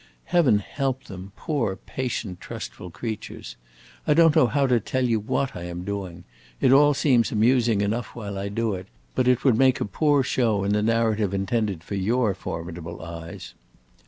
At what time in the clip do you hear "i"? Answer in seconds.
4.07-4.15, 5.55-5.65, 8.35-8.49